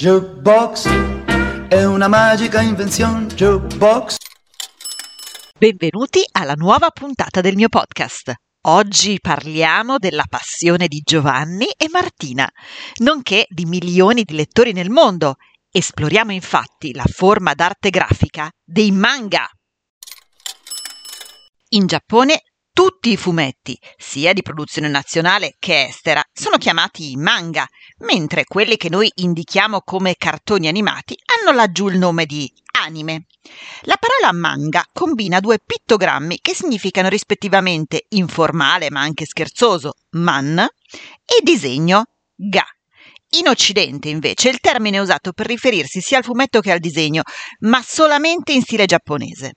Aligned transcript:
Jukebox 0.00 0.88
è 1.68 1.84
una 1.84 2.08
magica 2.08 2.62
invenzione. 2.62 3.26
Jukebox. 3.26 4.16
Benvenuti 5.58 6.22
alla 6.32 6.54
nuova 6.54 6.88
puntata 6.88 7.42
del 7.42 7.54
mio 7.54 7.68
podcast. 7.68 8.32
Oggi 8.62 9.18
parliamo 9.20 9.98
della 9.98 10.24
passione 10.26 10.88
di 10.88 11.02
Giovanni 11.04 11.66
e 11.76 11.88
Martina, 11.90 12.50
nonché 13.02 13.44
di 13.50 13.66
milioni 13.66 14.22
di 14.22 14.36
lettori 14.36 14.72
nel 14.72 14.88
mondo. 14.88 15.34
Esploriamo 15.70 16.32
infatti 16.32 16.94
la 16.94 17.04
forma 17.04 17.52
d'arte 17.52 17.90
grafica 17.90 18.48
dei 18.64 18.92
manga. 18.92 19.46
In 21.72 21.84
Giappone 21.84 22.40
tutti 22.80 23.10
i 23.10 23.18
fumetti, 23.18 23.78
sia 23.98 24.32
di 24.32 24.40
produzione 24.40 24.88
nazionale 24.88 25.56
che 25.58 25.84
estera, 25.84 26.24
sono 26.32 26.56
chiamati 26.56 27.14
manga, 27.14 27.68
mentre 27.98 28.44
quelli 28.44 28.78
che 28.78 28.88
noi 28.88 29.12
indichiamo 29.16 29.82
come 29.82 30.14
cartoni 30.16 30.66
animati 30.66 31.14
hanno 31.26 31.54
laggiù 31.54 31.88
il 31.88 31.98
nome 31.98 32.24
di 32.24 32.50
anime. 32.82 33.26
La 33.82 33.98
parola 34.00 34.32
manga 34.32 34.82
combina 34.94 35.40
due 35.40 35.58
pittogrammi 35.62 36.38
che 36.40 36.54
significano 36.54 37.10
rispettivamente 37.10 38.06
informale 38.08 38.88
ma 38.88 39.00
anche 39.00 39.26
scherzoso, 39.26 39.96
man, 40.12 40.56
e 40.58 41.42
disegno, 41.42 42.04
ga. 42.34 42.64
In 43.32 43.48
Occidente, 43.48 44.08
invece, 44.08 44.48
il 44.48 44.58
termine 44.58 44.96
è 44.96 45.00
usato 45.00 45.32
per 45.34 45.44
riferirsi 45.44 46.00
sia 46.00 46.16
al 46.16 46.24
fumetto 46.24 46.60
che 46.60 46.72
al 46.72 46.78
disegno, 46.78 47.24
ma 47.58 47.82
solamente 47.86 48.52
in 48.52 48.62
stile 48.62 48.86
giapponese. 48.86 49.56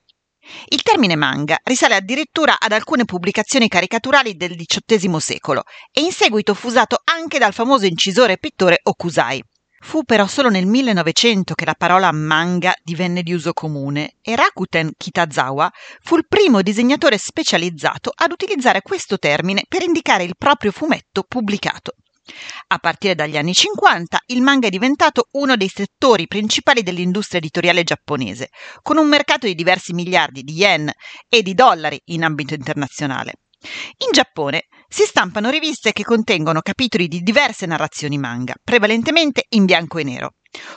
Il 0.67 0.81
termine 0.81 1.15
manga 1.15 1.57
risale 1.63 1.95
addirittura 1.95 2.57
ad 2.59 2.71
alcune 2.71 3.05
pubblicazioni 3.05 3.67
caricaturali 3.67 4.35
del 4.35 4.55
XVIII 4.55 5.19
secolo 5.19 5.63
e 5.91 6.01
in 6.01 6.11
seguito 6.11 6.53
fu 6.53 6.67
usato 6.67 6.99
anche 7.03 7.39
dal 7.39 7.53
famoso 7.53 7.85
incisore 7.85 8.33
e 8.33 8.37
pittore 8.37 8.79
Okusai. 8.83 9.43
Fu 9.83 10.03
però 10.03 10.25
solo 10.27 10.49
nel 10.49 10.65
1900 10.65 11.55
che 11.55 11.65
la 11.65 11.75
parola 11.75 12.09
manga 12.13 12.73
divenne 12.81 13.21
di 13.21 13.33
uso 13.33 13.51
comune 13.51 14.15
e 14.21 14.33
Rakuten 14.33 14.93
Kitazawa 14.95 15.69
fu 16.01 16.15
il 16.15 16.25
primo 16.25 16.61
disegnatore 16.61 17.17
specializzato 17.17 18.09
ad 18.15 18.31
utilizzare 18.31 18.81
questo 18.81 19.19
termine 19.19 19.65
per 19.67 19.83
indicare 19.83 20.23
il 20.23 20.35
proprio 20.37 20.71
fumetto 20.71 21.23
pubblicato. 21.27 21.95
A 22.67 22.77
partire 22.77 23.15
dagli 23.15 23.37
anni 23.37 23.53
50 23.53 24.19
il 24.27 24.41
manga 24.41 24.67
è 24.67 24.69
diventato 24.69 25.27
uno 25.31 25.55
dei 25.57 25.67
settori 25.67 26.27
principali 26.27 26.81
dell'industria 26.81 27.39
editoriale 27.39 27.83
giapponese, 27.83 28.49
con 28.81 28.97
un 28.97 29.07
mercato 29.07 29.45
di 29.45 29.55
diversi 29.55 29.93
miliardi 29.93 30.41
di 30.41 30.53
yen 30.53 30.91
e 31.27 31.41
di 31.41 31.53
dollari 31.53 32.01
in 32.05 32.23
ambito 32.23 32.53
internazionale. 32.53 33.33
In 34.05 34.11
Giappone 34.11 34.67
si 34.87 35.03
stampano 35.03 35.49
riviste 35.49 35.93
che 35.93 36.03
contengono 36.03 36.61
capitoli 36.61 37.07
di 37.07 37.21
diverse 37.21 37.65
narrazioni 37.65 38.17
manga, 38.17 38.53
prevalentemente 38.61 39.45
in 39.49 39.65
bianco 39.65 39.99
e 39.99 40.03
nero. 40.03 40.31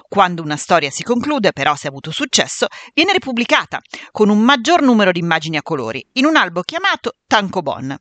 Quando 0.08 0.42
una 0.42 0.56
storia 0.56 0.90
si 0.90 1.02
conclude, 1.02 1.52
però, 1.52 1.74
se 1.74 1.86
ha 1.86 1.90
avuto 1.90 2.10
successo, 2.10 2.66
viene 2.94 3.12
ripubblicata 3.12 3.80
con 4.10 4.28
un 4.28 4.40
maggior 4.40 4.82
numero 4.82 5.12
di 5.12 5.20
immagini 5.20 5.56
a 5.56 5.62
colori 5.62 6.06
in 6.12 6.24
un 6.24 6.36
albo 6.36 6.62
chiamato 6.62 7.12
Tankobon. 7.26 7.96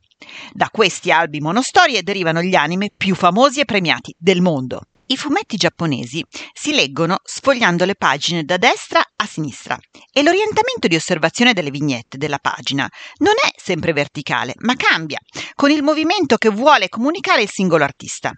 Da 0.52 0.68
questi 0.70 1.10
albi 1.10 1.40
monostorie 1.40 2.02
derivano 2.02 2.42
gli 2.42 2.54
anime 2.54 2.90
più 2.96 3.14
famosi 3.14 3.60
e 3.60 3.64
premiati 3.64 4.14
del 4.18 4.40
mondo. 4.40 4.82
I 5.08 5.16
fumetti 5.16 5.56
giapponesi 5.56 6.24
si 6.52 6.72
leggono 6.72 7.18
sfogliando 7.22 7.84
le 7.84 7.94
pagine 7.94 8.42
da 8.42 8.56
destra 8.56 9.00
a 9.14 9.24
sinistra 9.24 9.78
e 10.12 10.22
l'orientamento 10.24 10.88
di 10.88 10.96
osservazione 10.96 11.52
delle 11.52 11.70
vignette 11.70 12.18
della 12.18 12.38
pagina 12.38 12.90
non 13.18 13.34
è 13.40 13.52
sempre 13.56 13.92
verticale, 13.92 14.54
ma 14.56 14.74
cambia 14.74 15.18
con 15.54 15.70
il 15.70 15.84
movimento 15.84 16.36
che 16.36 16.48
vuole 16.48 16.88
comunicare 16.88 17.42
il 17.42 17.50
singolo 17.50 17.84
artista. 17.84 18.32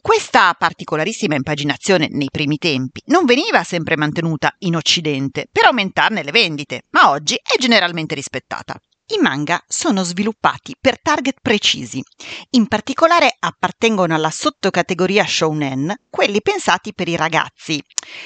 Questa 0.00 0.54
particolarissima 0.54 1.34
impaginazione 1.34 2.08
nei 2.10 2.28
primi 2.30 2.58
tempi 2.58 3.02
non 3.06 3.24
veniva 3.24 3.62
sempre 3.64 3.96
mantenuta 3.96 4.54
in 4.60 4.76
Occidente 4.76 5.48
per 5.50 5.66
aumentarne 5.66 6.22
le 6.22 6.30
vendite, 6.30 6.82
ma 6.90 7.10
oggi 7.10 7.34
è 7.34 7.58
generalmente 7.58 8.14
rispettata. 8.14 8.80
I 9.10 9.18
manga 9.22 9.58
sono 9.66 10.02
sviluppati 10.02 10.74
per 10.78 11.00
target 11.00 11.38
precisi. 11.40 12.02
In 12.50 12.68
particolare 12.68 13.34
appartengono 13.38 14.14
alla 14.14 14.30
sottocategoria 14.30 15.24
shounen, 15.24 15.94
quelli 16.10 16.42
pensati 16.42 16.92
per 16.92 17.08
i 17.08 17.16
ragazzi, 17.16 17.82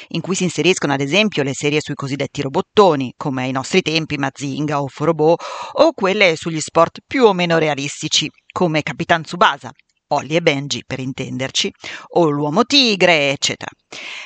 in 0.08 0.20
cui 0.20 0.34
si 0.34 0.42
inseriscono 0.42 0.92
ad 0.92 1.00
esempio 1.00 1.44
le 1.44 1.54
serie 1.54 1.80
sui 1.80 1.94
cosiddetti 1.94 2.42
robottoni, 2.42 3.14
come 3.16 3.44
ai 3.44 3.52
nostri 3.52 3.80
tempi 3.80 4.16
Mazinga 4.16 4.82
o 4.82 4.88
Forobo, 4.88 5.36
o 5.74 5.92
quelle 5.92 6.34
sugli 6.34 6.60
sport 6.60 6.98
più 7.06 7.26
o 7.26 7.32
meno 7.32 7.58
realistici, 7.58 8.28
come 8.50 8.82
Capitan 8.82 9.22
Tsubasa, 9.22 9.70
Ollie 10.12 10.38
e 10.38 10.42
Benji 10.42 10.82
per 10.86 11.00
intenderci, 11.00 11.72
o 12.14 12.28
l'uomo 12.28 12.64
tigre, 12.64 13.30
eccetera. 13.30 13.70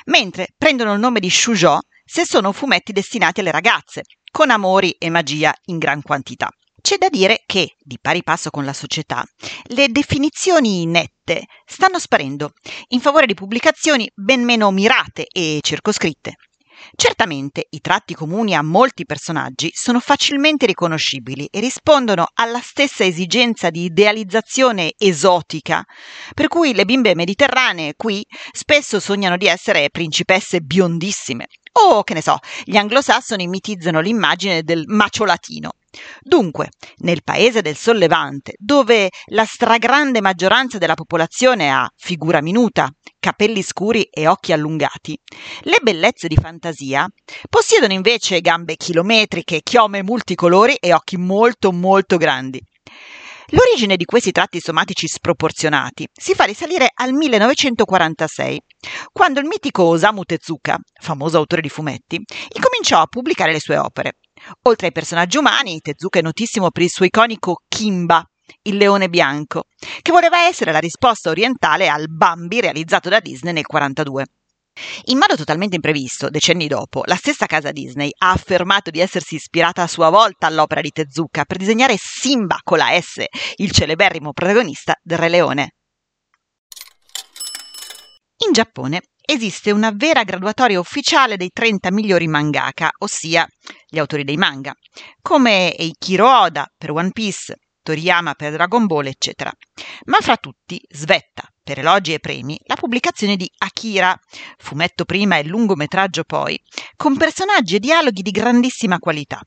Mentre 0.07 0.49
prendono 0.57 0.93
il 0.93 1.01
nome 1.01 1.21
di 1.21 1.31
shoujo 1.31 1.81
se 2.05 2.25
sono 2.25 2.53
fumetti 2.53 2.93
destinati 2.93 3.41
alle 3.41 3.51
ragazze, 3.51 4.03
con 4.31 4.51
amori 4.51 4.91
e 4.99 5.11
magia 5.11 5.55
in 5.67 5.79
gran 5.79 6.03
quantità. 6.03 6.49
C'è 6.81 6.99
da 6.99 7.09
dire 7.09 7.43
che, 7.47 7.75
di 7.79 7.99
pari 8.01 8.23
passo 8.23 8.51
con 8.51 8.65
la 8.65 8.73
società, 8.73 9.25
le 9.71 9.89
definizioni 9.89 10.87
nette 10.87 11.47
stanno 11.65 11.99
sparendo 11.99 12.53
in 12.89 13.01
favore 13.01 13.27
di 13.27 13.35
pubblicazioni 13.35 14.09
ben 14.15 14.45
meno 14.45 14.71
mirate 14.71 15.27
e 15.27 15.59
circoscritte. 15.63 16.35
Certamente 16.95 17.67
i 17.71 17.81
tratti 17.81 18.15
comuni 18.15 18.55
a 18.55 18.63
molti 18.63 19.05
personaggi 19.05 19.71
sono 19.75 20.01
facilmente 20.01 20.67
riconoscibili 20.67 21.47
e 21.51 21.61
rispondono 21.61 22.29
alla 22.35 22.61
stessa 22.61 23.05
esigenza 23.05 23.71
di 23.71 23.85
idealizzazione 23.85 24.93
esotica, 24.97 25.85
per 26.35 26.49
cui 26.49 26.75
le 26.75 26.85
bimbe 26.85 27.15
mediterranee 27.15 27.95
qui 27.97 28.25
spesso 28.53 29.01
sognano 29.01 29.37
di 29.37 29.47
essere 29.47 29.91
principesse 29.91 30.61
biondissime, 30.61 31.47
o, 31.73 32.03
che 32.03 32.15
ne 32.15 32.23
so, 32.23 32.39
gli 32.65 32.77
anglosassoni 32.77 33.47
mitizzano 33.47 34.01
l'immagine 34.01 34.63
del 34.63 34.85
macio 34.87 35.25
latino. 35.25 35.73
Dunque, 36.21 36.69
nel 36.99 37.23
paese 37.23 37.63
del 37.63 37.77
sollevante, 37.77 38.55
dove 38.59 39.11
la 39.27 39.45
stragrande 39.45 40.21
maggioranza 40.21 40.79
della 40.79 40.95
popolazione 40.95 41.71
ha 41.71 41.89
figura 41.97 42.41
minuta, 42.41 42.89
capelli 43.19 43.63
scuri 43.63 44.03
e 44.03 44.27
occhi 44.27 44.53
allungati, 44.53 45.19
le 45.63 45.79
bellezze 45.83 46.29
di 46.29 46.37
fantasia 46.37 47.07
possiedono 47.49 47.93
invece 47.93 48.41
gambe 48.41 48.77
chilometriche, 48.77 49.61
chiome 49.63 50.03
multicolori 50.03 50.75
e 50.75 50.93
occhi 50.93 51.17
molto 51.17 51.73
molto 51.73 52.17
grandi. 52.17 52.63
L'origine 53.51 53.97
di 53.97 54.05
questi 54.05 54.33
tratti 54.33 54.59
somatici 54.59 55.07
sproporzionati 55.07 56.09
si 56.13 56.35
fa 56.35 56.45
risalire 56.45 56.91
al 56.93 57.13
1946, 57.13 58.61
quando 59.13 59.39
il 59.39 59.47
mitico 59.47 59.85
Osamu 59.85 60.25
Tezuka, 60.25 60.77
famoso 61.01 61.37
autore 61.37 61.63
di 61.63 61.69
fumetti, 61.69 62.21
incominciò 62.55 63.01
a 63.01 63.07
pubblicare 63.07 63.53
le 63.53 63.61
sue 63.61 63.77
opere. 63.77 64.15
Oltre 64.63 64.87
ai 64.87 64.93
personaggi 64.93 65.39
umani, 65.39 65.81
Tezuka 65.81 66.19
è 66.19 66.23
notissimo 66.23 66.71
per 66.71 66.83
il 66.83 66.91
suo 66.91 67.05
iconico 67.05 67.63
Kimba, 67.69 68.25
il 68.63 68.77
leone 68.77 69.09
bianco, 69.09 69.65
che 70.03 70.13
voleva 70.13 70.47
essere 70.47 70.73
la 70.73 70.79
risposta 70.79 71.31
orientale 71.31 71.89
al 71.89 72.09
Bambi 72.09 72.61
realizzato 72.61 73.09
da 73.09 73.21
Disney 73.21 73.53
nel 73.53 73.65
1942. 73.67 74.25
In 75.07 75.19
modo 75.19 75.37
totalmente 75.37 75.77
imprevisto, 75.77 76.29
decenni 76.29 76.67
dopo, 76.67 77.03
la 77.07 77.17
stessa 77.17 77.47
casa 77.47 77.73
Disney 77.73 78.11
ha 78.19 78.31
affermato 78.31 78.91
di 78.91 79.01
essersi 79.01 79.37
ispirata 79.37 79.83
a 79.83 79.87
sua 79.87 80.11
volta 80.11 80.47
all'opera 80.47 80.83
di 80.83 80.91
Tezuka 80.91 81.45
per 81.45 81.57
disegnare 81.57 81.97
Simba 81.99 82.61
con 82.63 82.79
la 82.79 83.01
S, 83.01 83.25
il 83.57 83.71
celeberrimo 83.71 84.33
protagonista 84.33 84.95
del 85.03 85.19
Re 85.19 85.29
Leone. 85.31 85.75
In 88.47 88.53
Giappone 88.53 89.01
esiste 89.27 89.73
una 89.73 89.91
vera 89.93 90.23
graduatoria 90.23 90.79
ufficiale 90.79 91.37
dei 91.37 91.51
30 91.53 91.91
migliori 91.91 92.29
mangaka, 92.29 92.91
ossia 92.99 93.47
gli 93.89 93.99
autori 93.99 94.25
dei 94.25 94.37
manga, 94.37 94.73
come 95.21 95.75
Eiichiro 95.77 96.43
Oda 96.43 96.67
per 96.79 96.93
One 96.93 97.11
Piece, 97.11 97.57
Toriyama 97.83 98.35
per 98.35 98.53
Dragon 98.53 98.87
Ball, 98.87 99.07
eccetera. 99.07 99.53
Ma 100.07 100.19
fra 100.21 100.37
tutti 100.37 100.81
svetta, 100.89 101.45
per 101.63 101.81
elogi 101.81 102.15
e 102.15 102.21
premi, 102.21 102.59
la 102.65 102.77
pubblicazione 102.77 103.37
di 103.37 103.51
Akira, 103.59 104.17
fumetto 104.57 105.05
prima 105.05 105.37
e 105.37 105.45
lungometraggio 105.45 106.25
poi, 106.25 106.61
con 106.97 107.17
personaggi 107.17 107.77
e 107.77 107.81
dialoghi 107.81 108.23
di 108.23 108.31
grandissima 108.31 108.99
qualità. 108.99 109.41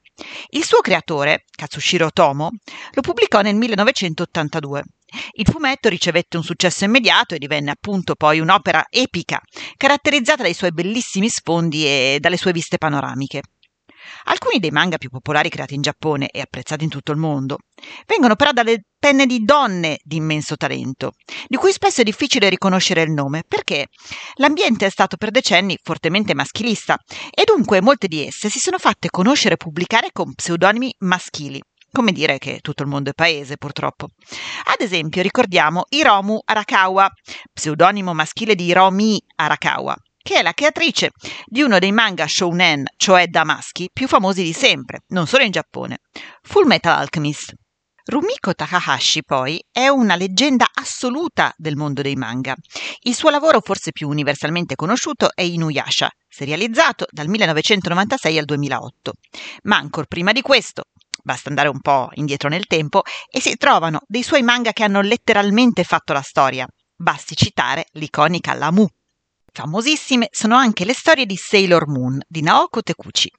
Il 0.50 0.66
suo 0.66 0.82
creatore, 0.82 1.46
Katsushiro 1.50 2.12
Tomo, 2.12 2.50
lo 2.92 3.02
pubblicò 3.02 3.42
nel 3.42 3.56
1982. 3.56 4.84
Il 5.34 5.48
fumetto 5.50 5.90
ricevette 5.90 6.38
un 6.38 6.44
successo 6.44 6.86
immediato 6.86 7.36
e 7.36 7.40
divenne 7.40 7.72
appunto 7.72 8.16
poi 8.16 8.40
un'opera 8.40 8.86
epica, 8.90 9.42
caratterizzata 9.78 10.44
dai 10.44 10.54
suoi 10.54 10.72
bellissimi 10.72 11.30
sfondi 11.30 11.86
e 11.86 12.18
dalle 12.20 12.38
sue 12.38 12.52
viste 12.52 12.78
panoramiche. 12.78 13.42
Alcuni 14.26 14.60
dei 14.60 14.72
manga 14.72 14.98
più 14.98 15.10
popolari 15.10 15.50
creati 15.50 15.76
in 15.76 15.82
Giappone 15.82 16.30
e 16.30 16.40
apprezzati 16.40 16.84
in 16.84 16.90
tutto 16.90 17.12
il 17.12 17.18
mondo 17.18 17.58
vengono 18.06 18.36
però 18.36 18.52
dalle 18.52 18.84
penne 18.98 19.26
di 19.26 19.44
donne 19.44 20.00
di 20.04 20.18
immenso 20.18 20.58
talento, 20.58 21.14
di 21.48 21.56
cui 21.56 21.72
spesso 21.72 22.02
è 22.02 22.04
difficile 22.04 22.50
riconoscere 22.50 23.02
il 23.02 23.12
nome, 23.12 23.44
perché 23.48 23.88
l'ambiente 24.36 24.86
è 24.86 24.90
stato 24.90 25.16
per 25.16 25.32
decenni 25.32 25.78
fortemente 25.82 26.34
maschilista 26.34 26.98
e 27.32 27.44
dunque 27.46 27.82
molte 27.82 28.08
di 28.08 28.26
esse 28.26 28.50
si 28.50 28.60
sono 28.60 28.78
fatte 28.78 29.10
conoscere 29.10 29.54
e 29.54 29.58
pubblicare 29.58 30.10
con 30.12 30.34
pseudonimi 30.34 30.96
maschili. 31.00 31.62
Come 31.92 32.12
dire 32.12 32.38
che 32.38 32.60
tutto 32.62 32.84
il 32.84 32.90
mondo 32.90 33.10
è 33.10 33.14
paese, 33.14 33.58
purtroppo. 33.58 34.10
Ad 34.66 34.80
esempio, 34.80 35.22
ricordiamo 35.22 35.86
Hiromu 35.90 36.40
Arakawa, 36.46 37.10
pseudonimo 37.52 38.14
maschile 38.14 38.56
di 38.56 38.66
Hiromi 38.66 39.22
Arakawa, 39.36 39.96
che 40.22 40.36
è 40.36 40.42
la 40.42 40.54
creatrice 40.54 41.10
di 41.46 41.62
uno 41.62 41.80
dei 41.80 41.92
manga 41.92 42.28
shounen, 42.28 42.86
cioè 42.96 43.28
da 43.28 43.44
maschi, 43.44 43.90
più 43.92 44.08
famosi 44.08 44.44
di 44.44 44.54
sempre, 44.54 45.02
non 45.08 45.26
solo 45.26 45.44
in 45.44 45.52
Giappone, 45.52 45.98
Full 46.44 46.68
Metal 46.68 46.96
Alchemist. 46.96 47.54
Rumiko 48.10 48.56
Takahashi, 48.56 49.24
poi, 49.24 49.64
è 49.72 49.88
una 49.88 50.16
leggenda 50.16 50.66
assoluta 50.74 51.54
del 51.56 51.76
mondo 51.76 52.02
dei 52.02 52.16
manga. 52.16 52.56
Il 53.02 53.14
suo 53.14 53.30
lavoro 53.30 53.62
forse 53.62 53.92
più 53.92 54.10
universalmente 54.10 54.74
conosciuto 54.74 55.30
è 55.36 55.44
Inuyasha, 55.44 56.10
serializzato 56.28 57.06
dal 57.12 57.28
1996 57.28 58.38
al 58.40 58.46
2008. 58.46 59.14
Ma 59.64 59.78
ancora 59.78 60.08
prima 60.08 60.32
di 60.32 60.42
questo, 60.42 60.86
basta 61.24 61.50
andare 61.50 61.70
un 61.70 61.80
po' 61.80 62.10
indietro 62.14 62.50
nel 62.50 62.68
tempo, 62.68 63.04
e 63.30 63.40
si 63.40 63.56
trovano 63.58 64.02
dei 64.08 64.24
suoi 64.24 64.42
manga 64.42 64.74
che 64.74 64.84
hanno 64.84 65.02
letteralmente 65.02 65.84
fatto 65.84 66.14
la 66.14 66.22
storia. 66.22 66.68
Basti 66.96 67.36
citare 67.36 67.88
l'iconica 67.94 68.54
Lamu. 68.54 68.88
Famosissime 69.52 70.28
sono 70.32 70.56
anche 70.56 70.86
le 70.86 70.94
storie 70.94 71.26
di 71.26 71.36
Sailor 71.36 71.88
Moon 71.88 72.20
di 72.28 72.42
Naoko 72.42 72.82
Tekuchi. 72.82 73.32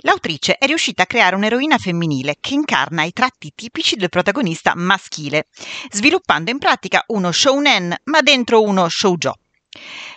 L'autrice 0.00 0.56
è 0.56 0.66
riuscita 0.66 1.02
a 1.02 1.06
creare 1.06 1.36
un'eroina 1.36 1.76
femminile 1.76 2.36
che 2.40 2.54
incarna 2.54 3.02
i 3.02 3.12
tratti 3.12 3.52
tipici 3.54 3.96
del 3.96 4.08
protagonista 4.08 4.72
maschile, 4.74 5.48
sviluppando 5.90 6.50
in 6.50 6.58
pratica 6.58 7.04
uno 7.08 7.30
shounen 7.30 7.94
ma 8.04 8.20
dentro 8.22 8.62
uno 8.62 8.88
shoujo. 8.88 9.34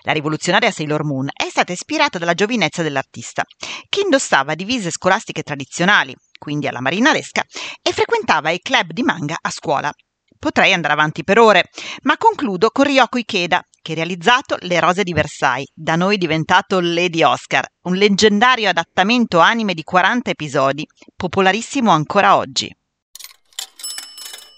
La 0.02 0.14
rivoluzionaria 0.14 0.72
Sailor 0.72 1.04
Moon 1.04 1.30
è 1.32 1.48
stata 1.50 1.72
ispirata 1.72 2.18
dalla 2.18 2.34
giovinezza 2.34 2.82
dell'artista, 2.82 3.44
che 3.88 4.02
indossava 4.02 4.56
divise 4.56 4.90
scolastiche 4.90 5.44
tradizionali, 5.44 6.16
quindi 6.40 6.68
alla 6.68 6.82
marinaresca, 6.82 7.44
e 7.82 7.92
frequentava 7.92 8.50
i 8.50 8.60
club 8.60 8.92
di 8.92 9.04
manga 9.04 9.38
a 9.40 9.52
scuola. 9.52 9.94
Potrei 10.40 10.74
andare 10.74 10.94
avanti 10.94 11.24
per 11.24 11.40
ore, 11.40 11.70
ma 12.02 12.18
concludo 12.18 12.70
con 12.70 12.86
Ryoko 12.86 13.18
Ikeda, 13.18 13.64
che 13.82 13.92
ha 13.92 13.96
realizzato 13.96 14.58
Le 14.62 14.80
rose 14.80 15.04
di 15.04 15.14
Versailles, 15.14 15.70
da 15.74 15.96
noi 15.96 16.18
diventato 16.18 16.80
Lady 16.80 17.22
Oscar, 17.22 17.66
un 17.84 17.96
leggendario 17.96 18.70
adattamento 18.70 19.40
anime 19.40 19.74
di 19.74 19.84
40 19.84 20.32
episodi, 20.32 20.86
popolarissimo 21.16 21.92
ancora 21.92 22.36
oggi. 22.36 22.76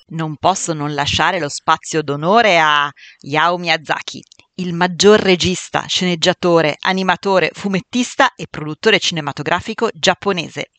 Non 0.08 0.38
posso 0.38 0.74
non 0.74 0.94
lasciare 0.94 1.40
lo 1.40 1.50
spazio 1.50 2.04
d'onore 2.04 2.60
a 2.60 2.90
Yao 3.22 3.58
Miyazaki, 3.58 4.24
il 4.58 4.74
maggior 4.74 5.20
regista, 5.20 5.86
sceneggiatore, 5.86 6.78
animatore, 6.80 7.50
fumettista 7.54 8.34
e 8.36 8.48
produttore 8.50 9.00
cinematografico 9.00 9.90
giapponese. 9.94 10.70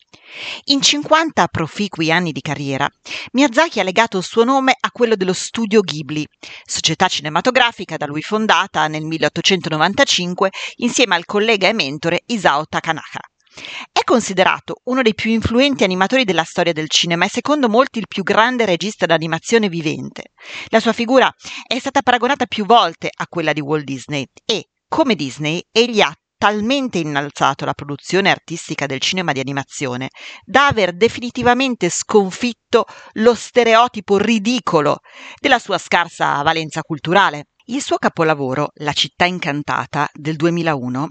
In 0.65 0.81
50 0.81 1.47
proficui 1.47 2.11
anni 2.11 2.31
di 2.31 2.41
carriera, 2.41 2.89
Miyazaki 3.33 3.79
ha 3.79 3.83
legato 3.83 4.17
il 4.17 4.23
suo 4.23 4.43
nome 4.43 4.75
a 4.79 4.89
quello 4.91 5.15
dello 5.15 5.33
studio 5.33 5.81
Ghibli, 5.81 6.25
società 6.65 7.07
cinematografica 7.07 7.97
da 7.97 8.07
lui 8.07 8.23
fondata 8.23 8.87
nel 8.87 9.05
1895 9.05 10.49
insieme 10.77 11.15
al 11.15 11.25
collega 11.25 11.67
e 11.67 11.73
mentore 11.73 12.23
Isao 12.25 12.65
Takanaka. 12.65 13.19
È 13.91 14.03
considerato 14.03 14.81
uno 14.85 15.01
dei 15.01 15.15
più 15.15 15.31
influenti 15.31 15.83
animatori 15.83 16.23
della 16.23 16.43
storia 16.43 16.73
del 16.73 16.89
cinema 16.89 17.25
e 17.25 17.29
secondo 17.29 17.67
molti 17.67 17.99
il 17.99 18.07
più 18.07 18.23
grande 18.23 18.65
regista 18.65 19.05
d'animazione 19.05 19.67
vivente. 19.69 20.31
La 20.67 20.79
sua 20.79 20.93
figura 20.93 21.33
è 21.65 21.79
stata 21.79 22.01
paragonata 22.01 22.45
più 22.45 22.65
volte 22.65 23.09
a 23.13 23.25
quella 23.27 23.53
di 23.53 23.61
Walt 23.61 23.83
Disney 23.83 24.25
e, 24.45 24.69
come 24.87 25.15
Disney, 25.15 25.61
egli 25.71 26.01
ha 26.01 26.13
talmente 26.37 26.99
innalzato 26.99 27.65
la 27.65 27.73
produzione 27.73 28.29
artistica 28.29 28.85
del 28.85 28.99
cinema 28.99 29.31
di 29.31 29.39
animazione 29.39 30.09
da 30.45 30.67
aver 30.67 30.95
definitivamente 30.95 31.89
sconfitto 31.89 32.85
lo 33.13 33.33
stereotipo 33.33 34.17
ridicolo 34.17 34.99
della 35.41 35.57
sua 35.59 35.79
scarsa 35.79 36.41
valenza 36.43 36.81
culturale. 36.81 37.47
Il 37.69 37.81
suo 37.81 37.97
capolavoro, 37.97 38.69
La 38.75 38.93
città 38.93 39.25
incantata 39.25 40.09
del 40.13 40.37
2001, 40.37 41.09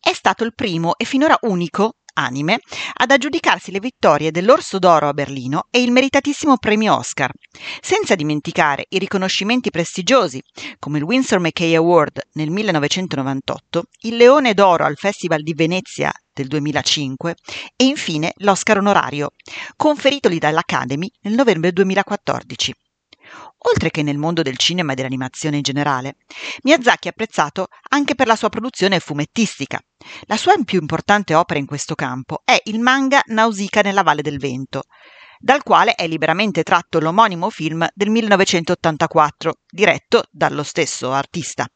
è 0.00 0.12
stato 0.12 0.44
il 0.44 0.54
primo 0.54 0.94
e 0.96 1.04
finora 1.04 1.36
unico 1.40 1.94
anime 2.12 2.60
ad 2.94 3.10
aggiudicarsi 3.10 3.72
le 3.72 3.80
vittorie 3.80 4.30
dell'Orso 4.30 4.78
d'Oro 4.78 5.08
a 5.08 5.12
Berlino 5.12 5.66
e 5.68 5.82
il 5.82 5.90
meritatissimo 5.90 6.58
premio 6.58 6.94
Oscar, 6.96 7.32
senza 7.80 8.14
dimenticare 8.14 8.86
i 8.90 9.00
riconoscimenti 9.00 9.70
prestigiosi 9.70 10.40
come 10.78 10.98
il 10.98 11.04
Winsor 11.04 11.40
McKay 11.40 11.74
Award 11.74 12.20
nel 12.34 12.50
1998, 12.50 13.82
il 14.02 14.16
Leone 14.16 14.54
d'Oro 14.54 14.84
al 14.84 14.96
Festival 14.96 15.42
di 15.42 15.54
Venezia 15.54 16.12
del 16.32 16.46
2005 16.46 17.34
e 17.74 17.84
infine 17.84 18.32
l'Oscar 18.36 18.78
onorario, 18.78 19.30
conferitoli 19.74 20.38
dall'Academy 20.38 21.10
nel 21.22 21.34
novembre 21.34 21.72
2014 21.72 22.74
oltre 23.68 23.90
che 23.90 24.02
nel 24.02 24.18
mondo 24.18 24.42
del 24.42 24.56
cinema 24.56 24.92
e 24.92 24.94
dell'animazione 24.94 25.56
in 25.56 25.62
generale. 25.62 26.16
Miyazaki 26.62 27.08
è 27.08 27.10
apprezzato 27.10 27.68
anche 27.90 28.14
per 28.14 28.26
la 28.26 28.36
sua 28.36 28.48
produzione 28.48 29.00
fumettistica. 29.00 29.80
La 30.22 30.36
sua 30.36 30.54
più 30.64 30.80
importante 30.80 31.34
opera 31.34 31.58
in 31.58 31.66
questo 31.66 31.94
campo 31.94 32.42
è 32.44 32.60
il 32.64 32.80
manga 32.80 33.22
Nausicaa 33.26 33.82
nella 33.82 34.02
Valle 34.02 34.22
del 34.22 34.38
Vento, 34.38 34.84
dal 35.38 35.62
quale 35.62 35.94
è 35.94 36.06
liberamente 36.06 36.62
tratto 36.62 37.00
l'omonimo 37.00 37.50
film 37.50 37.86
del 37.94 38.10
1984, 38.10 39.58
diretto 39.68 40.24
dallo 40.30 40.62
stesso 40.62 41.12
artista. 41.12 41.66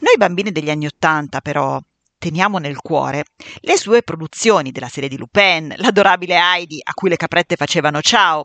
Noi 0.00 0.16
bambini 0.16 0.50
degli 0.50 0.70
anni 0.70 0.86
Ottanta, 0.86 1.40
però, 1.40 1.80
teniamo 2.18 2.58
nel 2.58 2.76
cuore 2.78 3.24
le 3.60 3.76
sue 3.76 4.02
produzioni 4.02 4.72
della 4.72 4.88
serie 4.88 5.08
di 5.08 5.16
Lupin, 5.16 5.72
l'adorabile 5.76 6.36
Heidi 6.36 6.80
a 6.82 6.92
cui 6.92 7.08
le 7.08 7.16
caprette 7.16 7.56
facevano 7.56 8.00
ciao, 8.00 8.44